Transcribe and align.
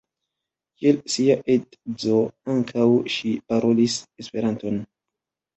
Kiel 0.79 0.95
sia 1.15 1.35
edzo, 1.57 2.23
ankaŭ 2.55 2.89
ŝi 3.17 3.35
parolis 3.53 3.99
Esperanton. 4.25 4.85